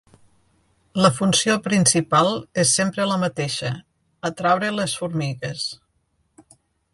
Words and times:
La 1.05 1.09
funció 1.17 1.57
principal 1.67 2.29
és 2.63 2.71
sempre 2.79 3.07
la 3.11 3.19
mateixa: 3.25 3.71
atraure 4.31 4.71
les 4.79 4.97
formigues. 5.03 5.69